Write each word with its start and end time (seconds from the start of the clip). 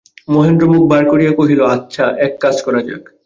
মহেন্দ্র 0.27 0.65
মুখ 0.67 0.83
ভার 0.89 1.03
করিয়া 1.09 1.33
কহিল, 1.35 1.61
আচ্ছা, 1.65 2.05
এক 2.17 2.33
কাজ 2.41 2.55
করা 2.61 2.79
যাক। 2.81 3.03